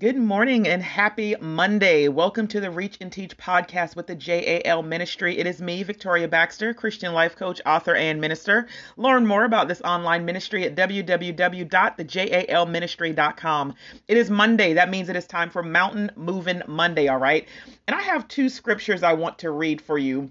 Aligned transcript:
Good 0.00 0.16
morning 0.16 0.68
and 0.68 0.80
happy 0.80 1.34
Monday. 1.40 2.06
Welcome 2.06 2.46
to 2.48 2.60
the 2.60 2.70
Reach 2.70 2.98
and 3.00 3.10
Teach 3.10 3.36
podcast 3.36 3.96
with 3.96 4.06
the 4.06 4.14
JAL 4.14 4.84
Ministry. 4.84 5.36
It 5.36 5.48
is 5.48 5.60
me, 5.60 5.82
Victoria 5.82 6.28
Baxter, 6.28 6.72
Christian 6.72 7.12
life 7.12 7.34
coach, 7.34 7.60
author, 7.66 7.96
and 7.96 8.20
minister. 8.20 8.68
Learn 8.96 9.26
more 9.26 9.42
about 9.42 9.66
this 9.66 9.80
online 9.80 10.24
ministry 10.24 10.62
at 10.62 10.76
www.thejalministry.com. 10.76 13.74
It 14.06 14.16
is 14.16 14.30
Monday. 14.30 14.74
That 14.74 14.88
means 14.88 15.08
it 15.08 15.16
is 15.16 15.26
time 15.26 15.50
for 15.50 15.64
Mountain 15.64 16.12
Moving 16.14 16.62
Monday, 16.68 17.08
all 17.08 17.18
right? 17.18 17.48
And 17.88 17.96
I 17.96 18.02
have 18.02 18.28
two 18.28 18.48
scriptures 18.48 19.02
I 19.02 19.14
want 19.14 19.40
to 19.40 19.50
read 19.50 19.80
for 19.80 19.98
you 19.98 20.30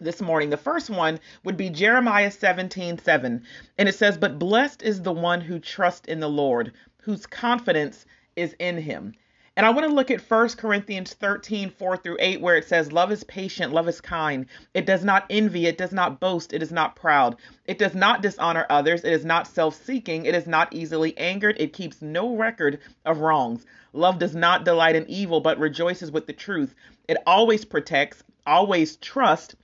this 0.00 0.20
morning. 0.20 0.50
The 0.50 0.56
first 0.56 0.90
one 0.90 1.20
would 1.44 1.56
be 1.56 1.70
Jeremiah 1.70 2.32
17 2.32 2.98
7. 2.98 3.44
And 3.78 3.88
it 3.88 3.94
says, 3.94 4.18
But 4.18 4.40
blessed 4.40 4.82
is 4.82 5.00
the 5.00 5.12
one 5.12 5.42
who 5.42 5.60
trusts 5.60 6.08
in 6.08 6.18
the 6.18 6.28
Lord, 6.28 6.72
whose 7.02 7.24
confidence 7.24 8.04
is 8.36 8.54
in 8.58 8.78
him. 8.78 9.14
And 9.58 9.64
I 9.64 9.70
want 9.70 9.88
to 9.88 9.94
look 9.94 10.10
at 10.10 10.20
1 10.20 10.48
Corinthians 10.50 11.14
13, 11.14 11.70
4 11.70 11.96
through 11.96 12.18
8, 12.20 12.42
where 12.42 12.56
it 12.56 12.68
says, 12.68 12.92
Love 12.92 13.10
is 13.10 13.24
patient, 13.24 13.72
love 13.72 13.88
is 13.88 14.02
kind. 14.02 14.44
It 14.74 14.84
does 14.84 15.02
not 15.02 15.24
envy, 15.30 15.64
it 15.64 15.78
does 15.78 15.92
not 15.92 16.20
boast, 16.20 16.52
it 16.52 16.62
is 16.62 16.70
not 16.70 16.94
proud. 16.94 17.36
It 17.64 17.78
does 17.78 17.94
not 17.94 18.20
dishonor 18.20 18.66
others, 18.68 19.02
it 19.02 19.14
is 19.14 19.24
not 19.24 19.46
self 19.46 19.74
seeking, 19.74 20.26
it 20.26 20.34
is 20.34 20.46
not 20.46 20.74
easily 20.74 21.16
angered, 21.16 21.56
it 21.58 21.72
keeps 21.72 22.02
no 22.02 22.36
record 22.36 22.80
of 23.06 23.20
wrongs. 23.20 23.64
Love 23.94 24.18
does 24.18 24.34
not 24.34 24.66
delight 24.66 24.94
in 24.94 25.08
evil, 25.08 25.40
but 25.40 25.58
rejoices 25.58 26.10
with 26.10 26.26
the 26.26 26.34
truth. 26.34 26.74
It 27.08 27.16
always 27.26 27.64
protects, 27.64 28.22
always 28.46 28.96
trusts, 28.96 29.56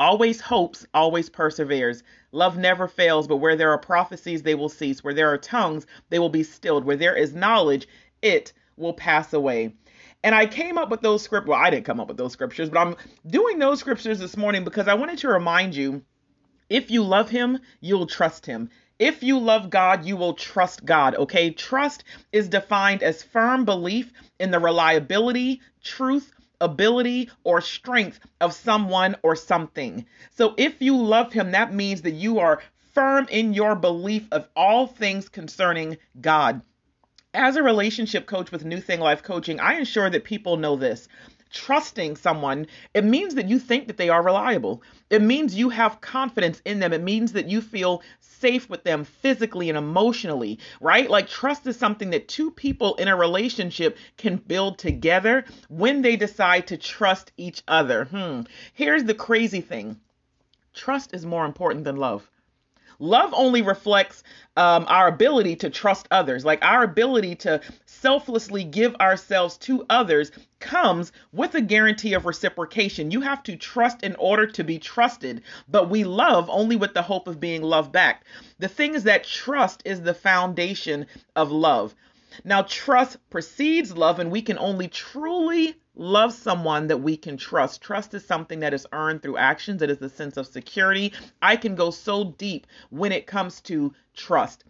always 0.00 0.40
hopes, 0.40 0.86
always 0.94 1.28
perseveres. 1.28 2.02
Love 2.32 2.56
never 2.56 2.88
fails, 2.88 3.28
but 3.28 3.36
where 3.36 3.54
there 3.54 3.70
are 3.70 3.78
prophecies, 3.78 4.42
they 4.42 4.54
will 4.54 4.70
cease. 4.70 5.04
Where 5.04 5.14
there 5.14 5.32
are 5.32 5.38
tongues, 5.38 5.86
they 6.08 6.18
will 6.18 6.30
be 6.30 6.42
stilled. 6.42 6.84
Where 6.84 6.96
there 6.96 7.14
is 7.14 7.34
knowledge, 7.34 7.86
it 8.22 8.52
will 8.76 8.94
pass 8.94 9.32
away. 9.34 9.74
And 10.24 10.34
I 10.34 10.46
came 10.46 10.78
up 10.78 10.90
with 10.90 11.02
those 11.02 11.22
scriptures. 11.22 11.50
Well, 11.50 11.60
I 11.60 11.70
didn't 11.70 11.84
come 11.84 12.00
up 12.00 12.08
with 12.08 12.16
those 12.16 12.32
scriptures, 12.32 12.70
but 12.70 12.78
I'm 12.78 12.96
doing 13.26 13.58
those 13.58 13.78
scriptures 13.78 14.18
this 14.18 14.36
morning 14.36 14.64
because 14.64 14.88
I 14.88 14.94
wanted 14.94 15.18
to 15.18 15.28
remind 15.28 15.76
you 15.76 16.02
if 16.70 16.90
you 16.90 17.02
love 17.02 17.28
him, 17.28 17.58
you'll 17.80 18.06
trust 18.06 18.46
him. 18.46 18.70
If 18.98 19.22
you 19.22 19.38
love 19.38 19.70
God, 19.70 20.04
you 20.04 20.16
will 20.16 20.34
trust 20.34 20.84
God, 20.84 21.14
okay? 21.14 21.50
Trust 21.50 22.04
is 22.32 22.48
defined 22.48 23.02
as 23.02 23.22
firm 23.22 23.64
belief 23.64 24.12
in 24.38 24.50
the 24.50 24.60
reliability, 24.60 25.62
truth, 25.82 26.32
ability, 26.60 27.30
or 27.44 27.60
strength 27.60 28.20
of 28.40 28.52
someone 28.52 29.16
or 29.22 29.36
something. 29.36 30.06
So 30.30 30.54
if 30.56 30.80
you 30.80 30.96
love 30.96 31.32
him, 31.32 31.52
that 31.52 31.74
means 31.74 32.02
that 32.02 32.12
you 32.12 32.38
are 32.38 32.62
firm 32.92 33.28
in 33.30 33.54
your 33.54 33.76
belief 33.76 34.26
of 34.32 34.48
all 34.56 34.86
things 34.86 35.28
concerning 35.28 35.96
God. 36.20 36.62
As 37.32 37.56
a 37.56 37.62
relationship 37.62 38.26
coach 38.26 38.50
with 38.50 38.64
New 38.64 38.80
Thing 38.80 38.98
Life 38.98 39.22
Coaching, 39.22 39.60
I 39.60 39.74
ensure 39.74 40.10
that 40.10 40.24
people 40.24 40.56
know 40.56 40.74
this. 40.76 41.06
Trusting 41.52 42.16
someone, 42.16 42.68
it 42.94 43.04
means 43.04 43.34
that 43.34 43.48
you 43.48 43.58
think 43.58 43.88
that 43.88 43.96
they 43.96 44.08
are 44.08 44.22
reliable. 44.22 44.82
It 45.10 45.20
means 45.20 45.54
you 45.54 45.70
have 45.70 46.00
confidence 46.00 46.62
in 46.64 46.78
them. 46.78 46.92
It 46.92 47.02
means 47.02 47.32
that 47.32 47.48
you 47.48 47.60
feel 47.60 48.02
safe 48.20 48.70
with 48.70 48.84
them 48.84 49.04
physically 49.04 49.68
and 49.68 49.76
emotionally, 49.76 50.58
right? 50.80 51.10
Like 51.10 51.28
trust 51.28 51.66
is 51.66 51.76
something 51.76 52.10
that 52.10 52.28
two 52.28 52.50
people 52.52 52.94
in 52.96 53.08
a 53.08 53.16
relationship 53.16 53.98
can 54.16 54.36
build 54.36 54.78
together 54.78 55.44
when 55.68 56.02
they 56.02 56.16
decide 56.16 56.68
to 56.68 56.76
trust 56.76 57.32
each 57.36 57.62
other. 57.66 58.04
Hmm. 58.04 58.42
Here's 58.72 59.04
the 59.04 59.14
crazy 59.14 59.60
thing 59.60 60.00
trust 60.72 61.12
is 61.12 61.26
more 61.26 61.44
important 61.44 61.84
than 61.84 61.96
love. 61.96 62.30
Love 63.00 63.32
only 63.34 63.62
reflects 63.62 64.22
um, 64.58 64.84
our 64.86 65.08
ability 65.08 65.56
to 65.56 65.70
trust 65.70 66.06
others, 66.10 66.44
like 66.44 66.62
our 66.62 66.82
ability 66.84 67.34
to 67.34 67.58
selflessly 67.86 68.62
give 68.62 68.94
ourselves 68.96 69.56
to 69.56 69.86
others 69.88 70.30
comes 70.58 71.10
with 71.32 71.54
a 71.54 71.62
guarantee 71.62 72.12
of 72.12 72.26
reciprocation. 72.26 73.10
You 73.10 73.22
have 73.22 73.42
to 73.44 73.56
trust 73.56 74.02
in 74.02 74.14
order 74.16 74.46
to 74.48 74.62
be 74.62 74.78
trusted, 74.78 75.42
but 75.66 75.88
we 75.88 76.04
love 76.04 76.50
only 76.50 76.76
with 76.76 76.92
the 76.92 77.00
hope 77.02 77.26
of 77.26 77.40
being 77.40 77.62
loved 77.62 77.90
back. 77.90 78.24
The 78.58 78.68
thing 78.68 78.94
is 78.94 79.04
that 79.04 79.24
trust 79.24 79.82
is 79.86 80.02
the 80.02 80.14
foundation 80.14 81.06
of 81.34 81.50
love. 81.50 81.94
Now, 82.44 82.62
trust 82.62 83.18
precedes 83.30 83.96
love, 83.96 84.18
and 84.18 84.30
we 84.30 84.42
can 84.42 84.58
only 84.58 84.88
truly 84.88 85.76
love 85.94 86.32
someone 86.32 86.86
that 86.86 86.98
we 86.98 87.16
can 87.16 87.36
trust. 87.36 87.82
Trust 87.82 88.14
is 88.14 88.24
something 88.24 88.60
that 88.60 88.72
is 88.72 88.86
earned 88.92 89.22
through 89.22 89.36
actions, 89.36 89.82
it 89.82 89.90
is 89.90 89.98
the 89.98 90.08
sense 90.08 90.36
of 90.36 90.46
security. 90.46 91.12
I 91.42 91.56
can 91.56 91.74
go 91.74 91.90
so 91.90 92.24
deep 92.24 92.66
when 92.90 93.12
it 93.12 93.26
comes 93.26 93.60
to 93.62 93.94
trust. 94.14 94.64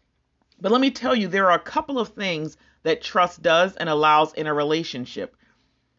But 0.61 0.73
let 0.73 0.81
me 0.81 0.91
tell 0.91 1.15
you, 1.15 1.29
there 1.29 1.51
are 1.51 1.57
a 1.57 1.63
couple 1.63 1.99
of 1.99 2.09
things 2.09 2.57
that 2.83 3.03
trust 3.03 3.43
does 3.43 3.77
and 3.77 3.89
allows 3.89 4.33
in 4.35 4.47
a 4.47 4.55
relationship. 4.55 5.37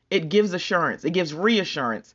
It 0.09 0.29
gives 0.29 0.53
assurance, 0.53 1.05
it 1.05 1.11
gives 1.11 1.33
reassurance. 1.33 2.13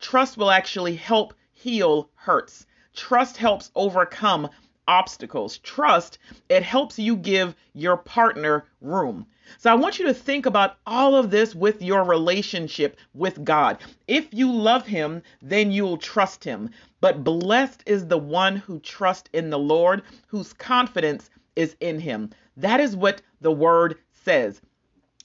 Trust 0.00 0.36
will 0.36 0.50
actually 0.50 0.96
help 0.96 1.34
heal 1.52 2.10
hurts. 2.14 2.66
Trust 2.94 3.36
helps 3.36 3.70
overcome 3.74 4.48
obstacles. 4.88 5.58
Trust, 5.58 6.18
it 6.48 6.64
helps 6.64 6.98
you 6.98 7.14
give 7.14 7.54
your 7.74 7.96
partner 7.96 8.64
room. 8.80 9.26
So 9.58 9.70
I 9.70 9.74
want 9.74 9.98
you 9.98 10.06
to 10.06 10.14
think 10.14 10.46
about 10.46 10.76
all 10.86 11.14
of 11.14 11.30
this 11.30 11.54
with 11.54 11.80
your 11.80 12.02
relationship 12.02 12.96
with 13.14 13.44
God. 13.44 13.78
If 14.08 14.26
you 14.32 14.52
love 14.52 14.86
him, 14.86 15.22
then 15.40 15.70
you'll 15.70 15.98
trust 15.98 16.42
him. 16.42 16.70
But 17.00 17.22
blessed 17.22 17.82
is 17.86 18.06
the 18.06 18.18
one 18.18 18.56
who 18.56 18.80
trusts 18.80 19.30
in 19.32 19.50
the 19.50 19.58
Lord, 19.58 20.02
whose 20.26 20.52
confidence 20.52 21.30
is 21.54 21.76
in 21.80 22.00
him. 22.00 22.30
That 22.56 22.80
is 22.80 22.96
what 22.96 23.22
the 23.40 23.52
word 23.52 23.98
says. 24.12 24.60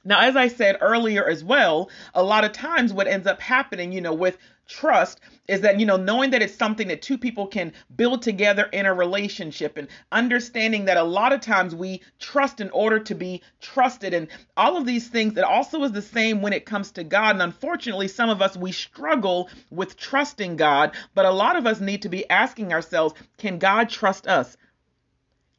Now, 0.06 0.20
as 0.20 0.36
I 0.36 0.50
said 0.50 0.78
earlier 0.82 1.26
as 1.26 1.44
well, 1.44 1.90
a 2.14 2.24
lot 2.24 2.44
of 2.44 2.52
times 2.52 2.92
what 2.92 3.08
ends 3.08 3.26
up 3.26 3.40
happening, 3.40 3.94
you 3.94 4.02
know, 4.02 4.14
with 4.14 4.38
trust 4.68 5.20
is 5.48 5.62
that, 5.62 5.80
you 5.80 5.86
know, 5.86 5.98
knowing 5.98 6.32
that 6.32 6.42
it's 6.42 6.56
something 6.56 6.88
that 6.90 7.02
two 7.02 7.18
people 7.18 7.48
can 7.48 7.72
build 7.96 8.22
together 8.22 8.64
in 8.74 8.86
a 8.86 8.94
relationship 8.94 9.78
and 9.78 9.88
understanding 10.12 10.86
that 10.86 10.98
a 10.98 11.04
lot 11.04 11.32
of 11.32 11.42
times 11.42 11.76
we 11.76 12.02
trust 12.20 12.60
in 12.60 12.70
order 12.72 13.00
to 13.00 13.16
be 13.16 13.42
trusted 13.62 14.14
and 14.14 14.28
all 14.58 14.76
of 14.78 14.86
these 14.86 15.08
things. 15.08 15.38
It 15.38 15.44
also 15.44 15.84
is 15.84 15.92
the 15.92 16.02
same 16.02 16.42
when 16.42 16.54
it 16.54 16.66
comes 16.66 16.92
to 16.92 17.04
God. 17.04 17.36
And 17.36 17.42
unfortunately, 17.42 18.08
some 18.08 18.30
of 18.30 18.42
us, 18.42 18.58
we 18.58 18.72
struggle 18.72 19.50
with 19.70 19.98
trusting 19.98 20.58
God, 20.58 20.96
but 21.14 21.26
a 21.26 21.32
lot 21.32 21.56
of 21.56 21.66
us 21.66 21.80
need 21.80 22.02
to 22.02 22.10
be 22.10 22.30
asking 22.30 22.74
ourselves, 22.74 23.16
can 23.38 23.60
God 23.60 23.90
trust 23.90 24.28
us? 24.28 24.58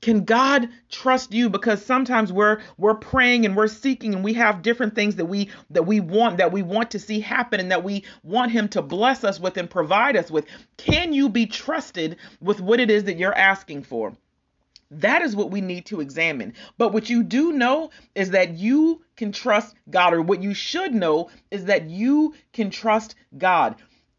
Can 0.04 0.26
God 0.26 0.68
trust 0.90 1.32
you? 1.32 1.48
Because 1.48 1.82
sometimes 1.82 2.30
we're 2.30 2.60
we're 2.76 2.94
praying 2.94 3.46
and 3.46 3.56
we're 3.56 3.68
seeking 3.68 4.12
and 4.12 4.22
we 4.22 4.34
have 4.34 4.60
different 4.60 4.94
things 4.94 5.16
that 5.16 5.24
we 5.24 5.48
that 5.70 5.84
we 5.84 6.00
want 6.00 6.36
that 6.36 6.52
we 6.52 6.60
want 6.60 6.90
to 6.90 6.98
see 6.98 7.20
happen 7.20 7.58
and 7.58 7.70
that 7.70 7.84
we 7.84 8.04
want 8.22 8.52
him 8.52 8.68
to 8.68 8.82
bless 8.82 9.24
us 9.24 9.40
with 9.40 9.56
and 9.56 9.70
provide 9.70 10.14
us 10.14 10.30
with. 10.30 10.44
Can 10.76 11.14
you 11.14 11.30
be 11.30 11.46
trusted 11.46 12.18
with 12.38 12.60
what 12.60 12.80
it 12.80 12.90
is 12.90 13.04
that 13.04 13.16
you're 13.16 13.34
asking 13.34 13.84
for? 13.84 14.12
That 14.90 15.22
is 15.22 15.34
what 15.34 15.50
we 15.50 15.62
need 15.62 15.86
to 15.86 16.02
examine. 16.02 16.52
But 16.76 16.92
what 16.92 17.08
you 17.08 17.22
do 17.22 17.52
know 17.52 17.88
is 18.14 18.32
that 18.32 18.58
you 18.58 19.02
can 19.16 19.32
trust 19.32 19.74
God, 19.88 20.12
or 20.12 20.20
what 20.20 20.42
you 20.42 20.52
should 20.52 20.94
know 20.94 21.30
is 21.50 21.64
that 21.64 21.88
you 21.88 22.34
can 22.52 22.68
trust 22.68 23.14
God. 23.38 23.76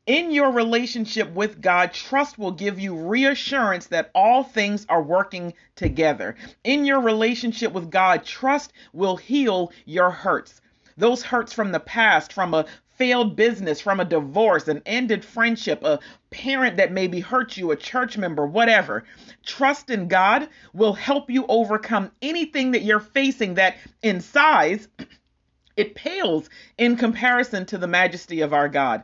In 0.08 0.30
your 0.30 0.52
relationship 0.52 1.34
with 1.34 1.62
God, 1.62 1.92
trust 1.92 2.38
will 2.38 2.52
give 2.52 2.80
you 2.80 2.96
reassurance 2.96 3.88
that 3.88 4.12
all 4.14 4.44
things 4.44 4.86
are 4.88 5.02
working 5.02 5.56
together. 5.76 6.36
In 6.64 6.86
your 6.86 7.00
relationship 7.00 7.72
with 7.72 7.90
God, 7.90 8.24
trust 8.24 8.72
will 8.94 9.18
heal 9.18 9.72
your 9.84 10.12
hurts. 10.12 10.62
Those 10.96 11.24
hurts 11.24 11.54
from 11.54 11.72
the 11.72 11.80
past, 11.80 12.34
from 12.34 12.54
a 12.54 12.68
failed 12.98 13.36
business, 13.36 13.82
from 13.82 14.00
a 14.00 14.06
divorce, 14.06 14.68
an 14.68 14.84
ended 14.86 15.26
friendship, 15.26 15.84
a 15.84 16.00
parent 16.30 16.78
that 16.78 16.92
maybe 16.92 17.20
hurt 17.20 17.58
you, 17.58 17.72
a 17.72 17.76
church 17.76 18.16
member, 18.16 18.46
whatever. 18.46 19.06
Trust 19.44 19.90
in 19.90 20.08
God 20.08 20.50
will 20.72 20.94
help 20.94 21.32
you 21.32 21.48
overcome 21.48 22.12
anything 22.22 22.72
that 22.72 22.84
you're 22.84 23.00
facing 23.00 23.56
that 23.56 23.78
in 24.04 24.22
size 24.22 24.88
it 25.76 25.96
pales 25.96 26.48
in 26.78 26.96
comparison 26.96 27.66
to 27.66 27.80
the 27.80 27.88
majesty 27.88 28.42
of 28.42 28.54
our 28.54 28.70
God. 28.70 29.02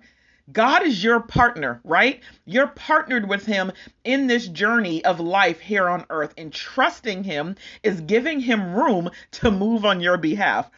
God 0.52 0.84
is 0.84 1.04
your 1.04 1.20
partner, 1.20 1.82
right? 1.84 2.22
You're 2.46 2.68
partnered 2.68 3.28
with 3.28 3.46
Him 3.46 3.72
in 4.04 4.28
this 4.28 4.48
journey 4.48 5.04
of 5.06 5.20
life 5.20 5.60
here 5.60 5.90
on 5.90 6.06
earth, 6.10 6.34
and 6.38 6.52
trusting 6.52 7.24
Him 7.24 7.56
is 7.84 8.02
giving 8.02 8.40
Him 8.40 8.74
room 8.74 9.10
to 9.32 9.52
move 9.52 9.86
on 9.86 10.00
your 10.00 10.18
behalf. 10.18 10.70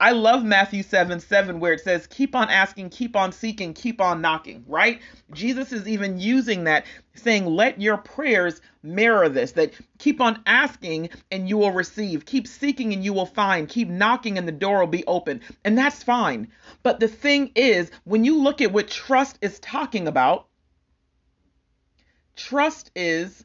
I 0.00 0.12
love 0.12 0.44
Matthew 0.44 0.84
7 0.84 1.18
7, 1.18 1.58
where 1.58 1.72
it 1.72 1.80
says, 1.80 2.06
Keep 2.06 2.36
on 2.36 2.48
asking, 2.50 2.90
keep 2.90 3.16
on 3.16 3.32
seeking, 3.32 3.74
keep 3.74 4.00
on 4.00 4.20
knocking, 4.20 4.64
right? 4.68 5.00
Jesus 5.32 5.72
is 5.72 5.88
even 5.88 6.20
using 6.20 6.64
that, 6.64 6.86
saying, 7.14 7.46
Let 7.46 7.80
your 7.80 7.96
prayers 7.96 8.60
mirror 8.84 9.28
this, 9.28 9.52
that 9.52 9.72
keep 9.98 10.20
on 10.20 10.40
asking 10.46 11.10
and 11.32 11.48
you 11.48 11.58
will 11.58 11.72
receive, 11.72 12.26
keep 12.26 12.46
seeking 12.46 12.92
and 12.92 13.04
you 13.04 13.12
will 13.12 13.26
find, 13.26 13.68
keep 13.68 13.88
knocking 13.88 14.38
and 14.38 14.46
the 14.46 14.52
door 14.52 14.78
will 14.78 14.86
be 14.86 15.04
open. 15.06 15.40
And 15.64 15.76
that's 15.76 16.04
fine. 16.04 16.46
But 16.84 17.00
the 17.00 17.08
thing 17.08 17.50
is, 17.56 17.90
when 18.04 18.24
you 18.24 18.40
look 18.40 18.60
at 18.60 18.72
what 18.72 18.86
trust 18.86 19.36
is 19.42 19.58
talking 19.58 20.06
about, 20.06 20.46
trust 22.36 22.92
is 22.94 23.44